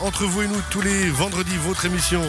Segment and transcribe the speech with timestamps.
[0.00, 2.22] entre vous et nous tous les vendredis, votre émission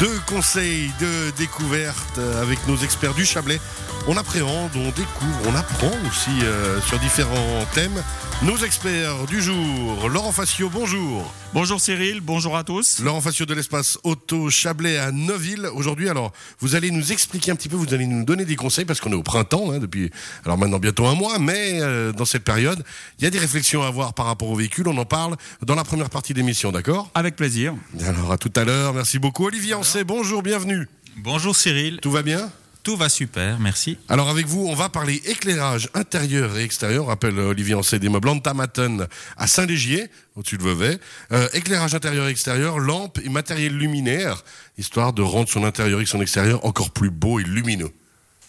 [0.00, 3.60] de conseils, de découvertes avec nos experts du Chablais.
[4.06, 8.02] On appréhende, on découvre, on apprend aussi euh, sur différents thèmes.
[8.42, 11.34] Nos experts du jour, Laurent Facio, bonjour.
[11.52, 13.00] Bonjour Cyril, bonjour à tous.
[13.00, 15.68] Laurent Facio de l'espace Auto Chablais à Neuville.
[15.74, 18.86] Aujourd'hui, alors, vous allez nous expliquer un petit peu, vous allez nous donner des conseils
[18.86, 20.10] parce qu'on est au printemps, hein, depuis,
[20.44, 22.82] alors maintenant bientôt un mois, mais euh, dans cette période,
[23.18, 24.88] il y a des réflexions à avoir par rapport au véhicule.
[24.88, 25.36] On en parle
[25.66, 27.10] dans la première partie d'émission, d'accord?
[27.14, 27.74] Avec plaisir.
[28.06, 28.94] Alors, à tout à l'heure.
[28.94, 29.46] Merci beaucoup.
[29.46, 30.88] Olivier Ancet, bonjour, bienvenue.
[31.18, 31.98] Bonjour Cyril.
[32.00, 32.50] Tout va bien?
[32.82, 33.98] Tout va super, merci.
[34.08, 37.06] Alors avec vous, on va parler éclairage intérieur et extérieur.
[37.06, 40.98] Rappelle Olivier Ancet des meubles Antamaton à Saint-Légier, au-dessus de Vevey.
[41.32, 44.42] Euh, éclairage intérieur et extérieur, lampes et matériel luminaire,
[44.78, 47.90] histoire de rendre son intérieur et son extérieur encore plus beau et lumineux.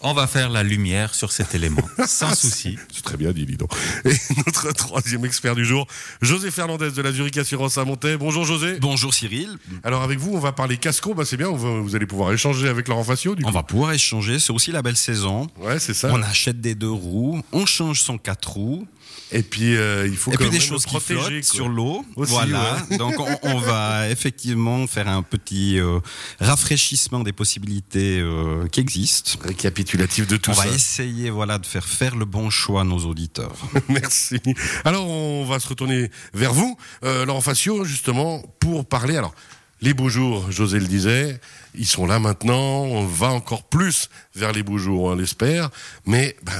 [0.02, 2.78] On va faire la lumière sur cet élément, sans souci.
[2.90, 3.70] C'est très bien dit, dis donc.
[4.06, 4.14] Et
[4.46, 5.86] notre troisième expert du jour,
[6.22, 8.16] José Fernandez de la Zurich Assurance à Montaix.
[8.16, 8.78] Bonjour José.
[8.80, 9.58] Bonjour Cyril.
[9.84, 11.12] Alors avec vous, on va parler casco.
[11.12, 13.34] Bah c'est bien, vous allez pouvoir échanger avec Laurent Facio.
[13.34, 14.38] Du on va pouvoir échanger.
[14.38, 15.48] C'est aussi la belle saison.
[15.58, 16.08] Ouais, c'est ça.
[16.10, 18.86] On achète des deux roues, on change son quatre roues.
[19.32, 22.04] Et puis euh, il faut et puis des choses qui flottent sur l'eau.
[22.16, 22.78] Voilà.
[22.98, 26.00] Donc on, va effectivement faire un petit euh,
[26.40, 29.38] rafraîchissement des possibilités euh, qui existent.
[29.44, 30.62] Récapitulatif de tout ça.
[30.62, 33.54] On va essayer voilà de faire faire le bon choix à nos auditeurs.
[33.88, 34.40] Merci.
[34.84, 39.16] Alors on va se retourner vers vous, Laurent Facio, justement pour parler.
[39.16, 39.34] Alors
[39.82, 41.40] les beaux jours, José le disait,
[41.74, 42.82] ils sont là maintenant.
[42.84, 45.70] On va encore plus vers les beaux jours, on l'espère.
[46.04, 46.52] Mais ben,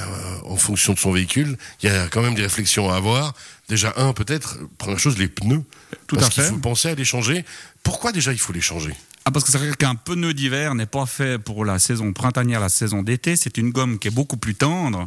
[0.45, 3.35] en fonction de son véhicule, il y a quand même des réflexions à avoir.
[3.69, 5.63] Déjà, un, peut-être, première chose, les pneus.
[6.07, 6.49] Tout parce à fait.
[6.49, 7.45] Il faut penser à les changer.
[7.83, 8.95] Pourquoi déjà il faut les changer?
[9.27, 12.59] Ah, parce que c'est vrai qu'un pneu d'hiver n'est pas fait pour la saison printanière,
[12.59, 13.37] la saison d'été.
[13.37, 15.07] C'est une gomme qui est beaucoup plus tendre.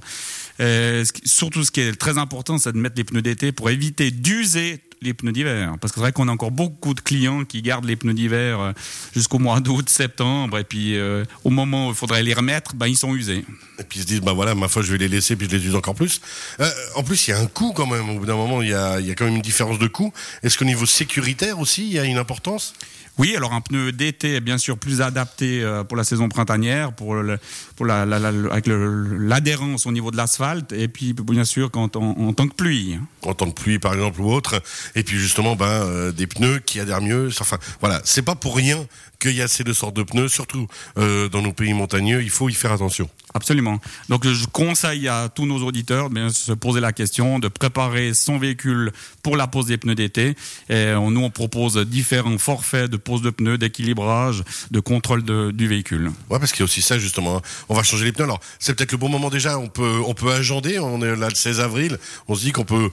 [0.59, 4.11] Euh, surtout, ce qui est très important, c'est de mettre les pneus d'été pour éviter
[4.11, 5.75] d'user les pneus d'hiver.
[5.79, 8.59] Parce que c'est vrai qu'on a encore beaucoup de clients qui gardent les pneus d'hiver
[8.59, 8.71] euh,
[9.13, 12.87] jusqu'au mois d'août, septembre, et puis euh, au moment où il faudrait les remettre, ben,
[12.87, 13.45] ils sont usés.
[13.79, 15.55] Et puis ils se disent, bah voilà, ma foi, je vais les laisser, puis je
[15.55, 16.21] les use encore plus.
[16.59, 18.09] Euh, en plus, il y a un coût quand même.
[18.09, 19.87] Au bout d'un moment, il y a, il y a quand même une différence de
[19.87, 20.13] coût.
[20.41, 22.73] Est-ce qu'au niveau sécuritaire aussi, il y a une importance?
[23.19, 27.13] Oui, alors un pneu d'été est bien sûr plus adapté pour la saison printanière, pour,
[27.13, 27.37] le,
[27.75, 32.33] pour la, la, avec l'adhérence au niveau de l'asphalte, et puis bien sûr quand en,
[32.33, 32.97] tant que pluie.
[33.21, 34.63] En temps de pluie, par exemple, ou autre.
[34.95, 37.29] Et puis justement, ben, euh, des pneus qui adhèrent mieux.
[37.39, 38.85] Enfin, voilà, c'est pas pour rien
[39.19, 40.67] qu'il y a ces deux sortes de pneus, surtout
[40.97, 42.21] euh, dans nos pays montagneux.
[42.21, 43.09] Il faut y faire attention.
[43.33, 43.79] Absolument.
[44.09, 48.37] Donc je conseille à tous nos auditeurs de se poser la question, de préparer son
[48.37, 48.91] véhicule
[49.23, 50.35] pour la pose des pneus d'été.
[50.69, 56.11] Et nous, on propose différents forfaits de pose de pneus, d'équilibrage, de contrôle du véhicule.
[56.29, 57.37] Ouais, parce qu'il y a aussi ça justement.
[57.37, 57.41] Hein.
[57.69, 58.25] On va changer les pneus.
[58.25, 59.57] Alors c'est peut-être le bon moment déjà.
[59.57, 60.77] On peut on peut agender.
[60.77, 61.97] On est là le 16 avril.
[62.27, 62.91] On se dit qu'on peut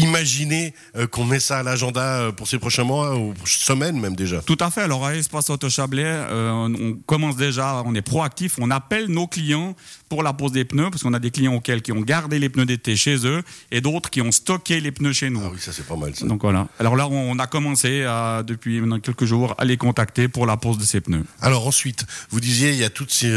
[0.00, 4.16] imaginer euh, qu'on met ça à l'agenda euh, pour ces prochains mois ou semaines même
[4.16, 4.40] déjà.
[4.42, 4.82] Tout à fait.
[4.82, 9.74] Alors à Espace Auto euh, on commence déjà, on est proactif, on appelle nos clients
[10.10, 12.48] pour la pose des pneus parce qu'on a des clients auxquels qui ont gardé les
[12.50, 15.40] pneus d'été chez eux et d'autres qui ont stocké les pneus chez nous.
[15.42, 16.26] Ah oui, ça c'est pas mal ça.
[16.26, 16.66] Donc voilà.
[16.80, 20.78] Alors là, on a commencé à, depuis quelques jours à les contacter pour la pose
[20.78, 21.24] de ces pneus.
[21.40, 23.30] Alors ensuite, vous disiez il y a toutes ces,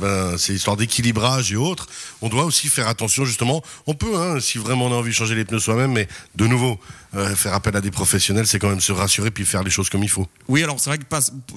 [0.00, 1.88] ben, ces histoires d'équilibrage et autres.
[2.22, 3.62] On doit aussi faire attention justement.
[3.88, 6.46] On peut, hein, si vraiment on a envie de changer les pneus soi-même, mais de
[6.46, 6.78] nouveau,
[7.16, 9.90] euh, faire appel à des professionnels, c'est quand même se rassurer puis faire les choses
[9.90, 10.28] comme il faut.
[10.46, 11.04] Oui, alors c'est vrai que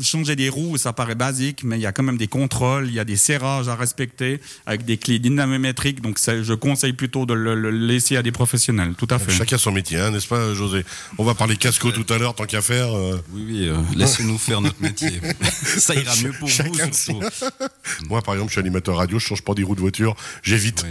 [0.02, 2.94] changer des roues, ça paraît basique, mais il y a quand même des contrôles, il
[2.94, 6.02] y a des serrages à respecter avec des clés dynamométriques.
[6.02, 8.94] Donc je conseille plutôt de le, laisser à des professionnels.
[8.98, 9.32] Tout à fait.
[9.32, 10.86] Chacun son métier, hein, n'est-ce pas, José?
[11.18, 12.96] On va parler casco tout à l'heure, tant qu'à faire.
[12.96, 13.22] Euh.
[13.34, 15.12] Oui, oui, euh, laissez-nous faire notre métier.
[15.54, 17.22] ça ira mieux pour Chacun vous.
[18.10, 20.86] moi, par exemple, je suis animateur radio, je change pas des roues de voiture, j'évite.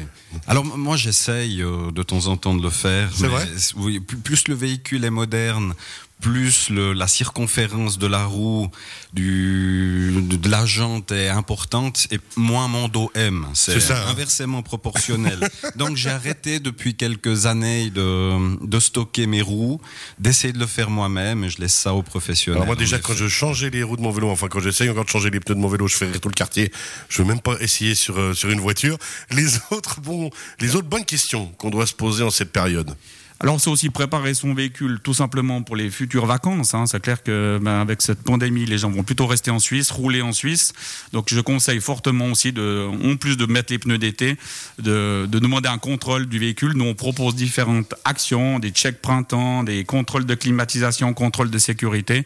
[0.47, 3.11] Alors moi, j'essaye de temps en temps de le faire.
[3.15, 3.47] C'est vrai?
[3.77, 5.75] Oui, plus le véhicule est moderne,
[6.22, 8.71] plus la circonférence de la roue,
[9.12, 13.47] du, de, la jante est importante et moins mon dos aime.
[13.55, 14.05] C'est hein.
[14.06, 15.38] inversement proportionnel.
[15.76, 19.81] Donc j'ai arrêté depuis quelques années de, de stocker mes roues,
[20.20, 22.62] d'essayer de le faire moi-même et je laisse ça aux professionnels.
[22.62, 25.05] Alors moi déjà quand je changeais les roues de mon vélo, enfin quand j'essaye encore
[25.05, 26.70] de changer les pneus de mon vélo, je fais rire tout le quartier.
[27.08, 28.96] Je veux même pas essayer sur, euh, sur une voiture.
[29.32, 30.31] Les autres, bon,
[30.61, 32.94] les autres bonnes questions qu'on doit se poser en cette période.
[33.43, 36.75] Alors c'est aussi préparer son véhicule tout simplement pour les futures vacances.
[36.75, 36.87] Hein.
[36.87, 40.23] C'est clair que ben, avec cette pandémie, les gens vont plutôt rester en Suisse, rouler
[40.23, 40.73] en Suisse.
[41.12, 44.37] Donc je conseille fortement aussi, de, en plus de mettre les pneus d'été,
[44.79, 46.75] de, de, demander un contrôle du véhicule.
[46.77, 52.25] Nous on propose différentes actions, des checks printemps, des contrôles de climatisation, contrôles de sécurité.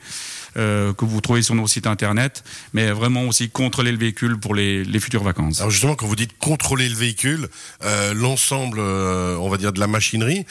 [0.56, 4.54] Euh, que vous trouvez sur nos sites internet, mais vraiment aussi contrôler le véhicule pour
[4.54, 5.60] les, les futures vacances.
[5.60, 7.48] Alors justement, quand vous dites contrôler le véhicule,
[7.84, 10.44] euh, l'ensemble, euh, on va dire, de la machinerie,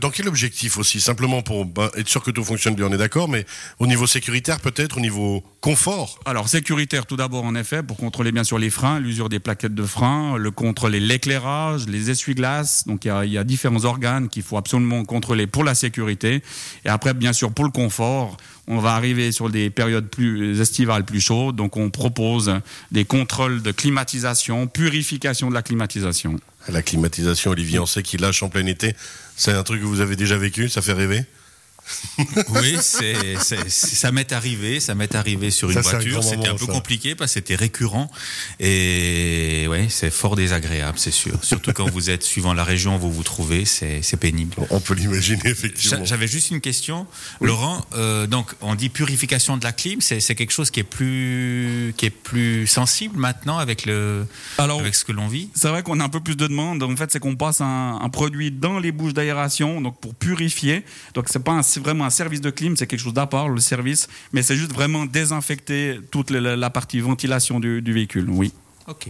[0.00, 1.00] dans quel objectif aussi?
[1.00, 3.44] Simplement pour bah, être sûr que tout fonctionne bien, on est d'accord, mais
[3.78, 6.20] au niveau sécuritaire peut-être, au niveau confort?
[6.24, 9.74] Alors sécuritaire tout d'abord en effet pour contrôler bien sûr les freins, l'usure des plaquettes
[9.74, 12.86] de frein, le contrôler l'éclairage, les essuie-glaces.
[12.86, 16.42] Donc il y a, y a différents organes qu'il faut absolument contrôler pour la sécurité.
[16.84, 18.36] Et après bien sûr pour le confort,
[18.68, 21.56] on va arriver des périodes plus estivales plus chaudes.
[21.56, 22.54] Donc on propose
[22.90, 26.38] des contrôles de climatisation, purification de la climatisation.
[26.68, 28.94] La climatisation, Olivier, on sait qu'il lâche en plein été.
[29.36, 31.24] C'est un truc que vous avez déjà vécu, ça fait rêver?
[32.48, 36.22] Oui, c'est, c'est- ça m'est arrivé, ça m'est arrivé sur une Ça, c'est un voiture.
[36.24, 36.72] C'était un peu ça.
[36.72, 38.10] compliqué parce que c'était récurrent
[38.60, 41.38] et ouais, c'est fort désagréable, c'est sûr.
[41.42, 44.54] Surtout quand vous êtes suivant la région où vous vous trouvez, c'est, c'est pénible.
[44.70, 45.98] On peut l'imaginer, effectivement.
[45.98, 47.06] J'a- J'avais juste une question,
[47.40, 47.84] Laurent.
[47.94, 51.94] euh, donc, on dit purification de la clim, c'est, c'est quelque chose qui est plus
[51.96, 54.26] qui est plus sensible maintenant avec le
[54.58, 55.48] Alors avec ce que l'on vit?
[55.54, 56.82] C'est vrai qu'on a un peu plus de demandes.
[56.82, 60.84] En fait, c'est qu'on passe un, un produit dans les bouches d'aération, donc pour purifier.
[61.14, 63.60] Donc c'est pas un- vraiment un service de clim, c'est quelque chose d'à part le
[63.60, 68.28] service, mais c'est juste vraiment désinfecter toute la, la partie ventilation du, du véhicule.
[68.28, 68.52] Oui.
[68.88, 69.08] Ok.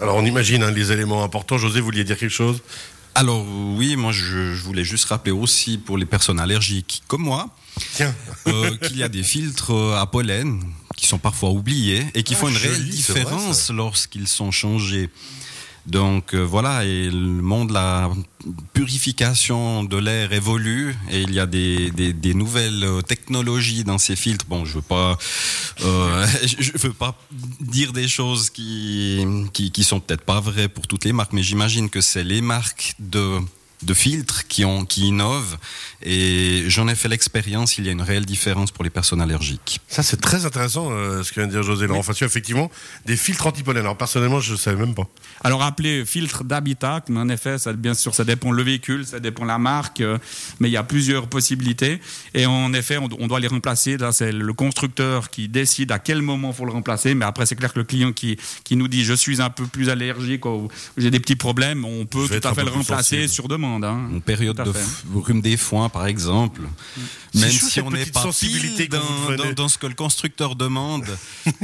[0.00, 1.58] Alors on imagine hein, les éléments importants.
[1.58, 2.62] José, vous vouliez dire quelque chose?
[3.14, 3.44] Alors
[3.76, 7.48] oui, moi je, je voulais juste rappeler aussi pour les personnes allergiques comme moi
[8.46, 10.60] euh, qu'il y a des filtres euh, à pollen
[10.96, 14.52] qui sont parfois oubliés et qui Ah, font une joli, réelle c'est différence lorsqu'ils sont
[14.52, 15.10] changés.
[15.88, 18.10] Donc euh, voilà, et le monde de la
[18.74, 23.96] purification de l'air évolue et il y a des, des, des nouvelles euh, technologies dans
[23.96, 24.44] ces filtres.
[24.46, 25.16] Bon, je veux pas,
[25.82, 27.18] euh, je veux pas
[27.60, 29.24] dire des choses qui,
[29.54, 32.42] qui, qui sont peut-être pas vraies pour toutes les marques, mais j'imagine que c'est les
[32.42, 33.38] marques de
[33.82, 35.56] de filtres qui ont qui innovent
[36.02, 39.80] et j'en ai fait l'expérience il y a une réelle différence pour les personnes allergiques
[39.88, 42.26] ça c'est très intéressant euh, ce que vient de dire José Laurent Facio.
[42.26, 42.70] Effectivement,
[43.06, 43.82] des filtres anti-pollen.
[43.82, 45.06] Alors personnellement, je ne savais même pas.
[45.42, 49.20] Alors appelé filtre d'habitat, mais en effet, ça, bien sûr, ça dépend le véhicule, ça
[49.20, 50.18] dépend la marque, euh,
[50.60, 52.00] mais il y a plusieurs possibilités.
[52.34, 53.96] Et en effet, on, on doit les remplacer.
[53.96, 57.14] Là, c'est le constructeur qui décide à quel moment faut le remplacer.
[57.14, 59.66] Mais après, c'est clair que le client qui, qui nous dit je suis un peu
[59.66, 63.28] plus allergique ou j'ai des petits problèmes, on peut tout à fait le remplacer sensible.
[63.28, 63.67] sur demande.
[63.82, 64.08] Hein.
[64.10, 64.72] une période de
[65.18, 66.62] rhume des foins par exemple
[67.34, 69.36] C'est même si on n'est pas sensibilité pile dans, prenez.
[69.36, 71.04] dans- dans ce que le constructeur demande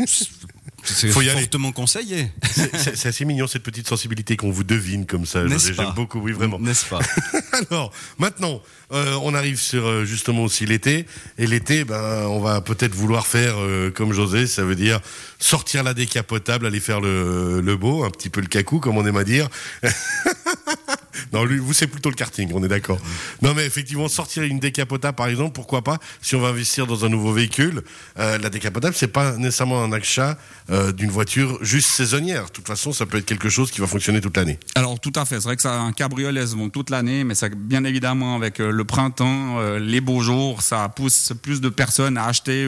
[0.86, 1.40] c'est Faut y aller.
[1.40, 2.30] fortement conseillé
[2.76, 5.40] C'est- assez mignon cette petite sensibilité qu'on vous devine comme ça.
[5.48, 6.58] J'aime beaucoup, oui vraiment.
[6.58, 6.98] n'est-ce pas
[7.70, 8.60] Alors, maintenant,
[8.92, 11.06] euh, on arrive sur euh, justement aussi l'été.
[11.38, 15.00] Et l'été, ben, on va peut-être vouloir faire euh, comme José, ça veut dire
[15.38, 19.06] sortir la décapotable, aller faire le, le beau, un petit peu le cacou, comme on
[19.06, 19.48] aime à dire.
[21.34, 22.98] non, lui, vous, c'est plutôt le karting, on est d'accord.
[23.42, 27.04] Non, mais effectivement, sortir une décapotable, par exemple, pourquoi pas, si on va investir dans
[27.04, 27.82] un nouveau véhicule,
[28.20, 30.38] euh, la décapotable, c'est pas nécessairement un achat
[30.70, 32.46] euh, d'une voiture juste saisonnière.
[32.46, 34.58] De toute façon, ça peut être quelque chose qui va fonctionner toute l'année.
[34.76, 37.34] Alors tout à fait, c'est vrai que ça un cabriolet se vend toute l'année, mais
[37.34, 41.68] ça bien évidemment avec euh, le printemps, euh, les beaux jours, ça pousse plus de
[41.68, 42.66] personnes à acheter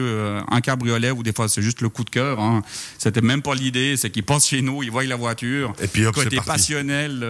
[0.51, 2.39] un cabriolet ou des fois c'est juste le coup de cœur.
[2.39, 2.61] Hein.
[2.99, 6.05] C'était même pas l'idée, c'est qu'ils passent chez nous, ils voient la voiture, Et puis
[6.05, 7.25] hop, c'est côté passionnel,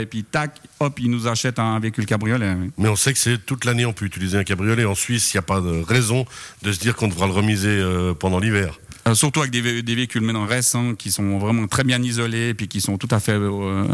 [0.00, 2.54] et puis tac, hop, ils nous achètent un véhicule cabriolet.
[2.58, 2.70] oui.
[2.78, 4.84] Mais on sait que c'est toute l'année on peut utiliser un cabriolet.
[4.84, 6.26] En Suisse, il n'y a pas de raison
[6.62, 8.78] de se dire qu'on devra le remiser euh, pendant l'hiver.
[9.06, 12.54] Euh, surtout avec des, des véhicules maintenant récents qui sont vraiment très bien isolés, et
[12.54, 13.84] puis qui sont tout à fait euh,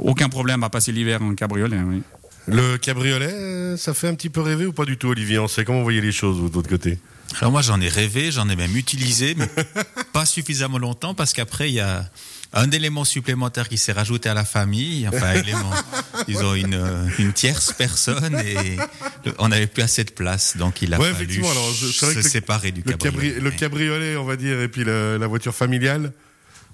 [0.00, 1.78] aucun problème à passer l'hiver en cabriolet.
[1.86, 2.02] oui.
[2.48, 5.38] Le cabriolet, ça fait un petit peu rêver ou pas du tout, Olivier?
[5.38, 6.98] On sait comment vous voyez les choses, vous, de votre côté
[7.40, 9.48] Alors moi j'en ai rêvé, j'en ai même utilisé, mais
[10.12, 12.08] pas suffisamment longtemps parce qu'après il y a
[12.52, 15.70] un élément supplémentaire qui s'est rajouté à la famille, enfin élément,
[16.28, 18.76] disons une, euh, une tierce personne et
[19.24, 22.20] le- on n'avait plus assez de place, donc il a Ouais, fallu alors, je- se
[22.22, 23.30] séparer du le, cabriolet.
[23.30, 26.12] cabri- le cabriolet, on va dire, et puis la voiture familiale.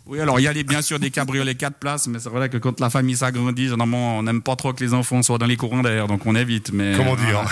[0.08, 2.48] Oui, alors il y a les- bien sûr des cabriolets 4 places, mais c'est vrai
[2.48, 5.44] que quand la famille s'agrandit, généralement, on n'aime pas trop que les enfants soient dans
[5.46, 6.72] les courants d'air, donc on évite.
[6.72, 7.42] Mais Comment dire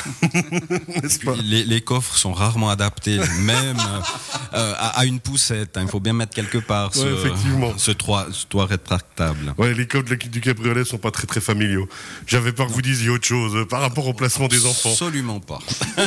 [1.23, 1.43] voilà.
[1.45, 3.77] Les, les coffres sont rarement adaptés même
[4.55, 5.83] euh, à, à une poussette hein.
[5.83, 7.73] il faut bien mettre quelque part ce, Ouais, effectivement.
[7.77, 11.89] ce toit, ce toit rétractable Ouais, les de- du cabriolet sont pas très très familiaux.
[12.27, 14.91] J'avais peur que vous disiez autre chose euh, par rapport au placement des enfants.
[14.93, 15.59] absolument pas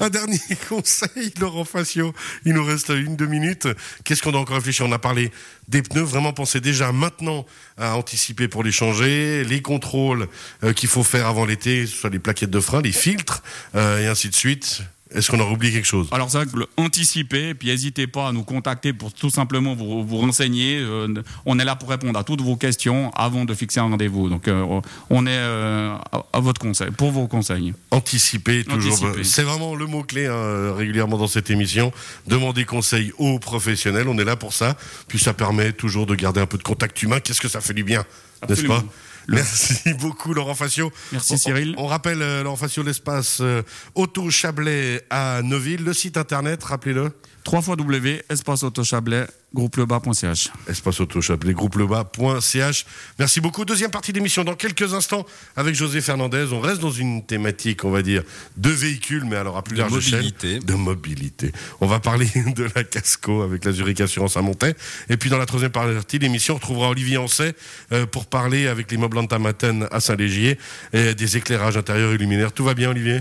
[0.00, 2.12] Un dernier conseil, Laurent Facio.
[2.44, 3.68] Il nous reste une, deux minutes.
[4.04, 5.30] Qu'est-ce qu'on doit encore On a parlé
[5.68, 6.02] des pneus.
[6.02, 7.46] Vraiment penser déjà maintenant
[7.78, 10.28] à anticiper pour les changer, les contrôles
[10.64, 13.42] euh, qu'il faut faire avant l'été, soit les plaquettes de frein, les filtres,
[13.74, 14.82] euh, et ainsi de suite.
[15.14, 16.08] Est-ce qu'on aurait oublié quelque chose?
[16.10, 20.78] Alors le anticiper, puis n'hésitez pas à nous contacter pour tout simplement vous, vous renseigner.
[20.80, 24.28] Euh, on est là pour répondre à toutes vos questions avant de fixer un rendez-vous.
[24.28, 27.74] Donc euh, on est euh, à, à votre conseil, pour vos conseils.
[27.90, 28.98] Anticiper, toujours.
[29.22, 31.92] C'est vraiment le mot-clé hein, régulièrement dans cette émission.
[32.26, 34.76] Demander conseil aux professionnels, on est là pour ça.
[35.08, 37.20] Puis ça permet toujours de garder un peu de contact humain.
[37.20, 38.04] Qu'est-ce que ça fait du bien,
[38.48, 38.82] n'est-ce pas?
[39.28, 40.92] Merci beaucoup Laurent Facio.
[41.12, 41.74] Merci, Cyril.
[41.78, 43.62] On, rappelle euh, Laurent Facio l'espace euh,
[43.94, 47.12] Auto Chablais à Neuville, le site internet, rappelez-le.
[47.44, 50.50] 3 fois W, espace autochablais, groupelebas.ch.
[50.68, 52.86] Espace Auto Chablais, groupelebas.ch.
[53.18, 53.64] Merci beaucoup.
[53.64, 56.46] Deuxième partie d'émission dans quelques instants avec José Fernandez.
[56.52, 58.22] On reste dans une thématique, on va dire,
[58.56, 60.16] de véhicules, mais alors à plus De large échelle.
[60.24, 60.58] mobilité.
[60.58, 61.52] De mobilité.
[61.80, 64.74] On va parler de la Casco avec la Zurich Assurance à Montaix.
[65.08, 67.54] Et puis dans la troisième partie de l'émission, on retrouvera Olivier Ancet
[67.92, 70.58] euh, pour parler avec l'immeuble Antamaten à Saint-Légier
[70.92, 72.52] et des éclairages intérieurs et luminaires.
[72.52, 73.20] Tout va bien, Olivier?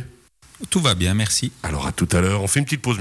[0.70, 1.52] Tout va bien, merci.
[1.64, 2.44] Alors à tout à l'heure.
[2.44, 3.00] On fait une petite pause.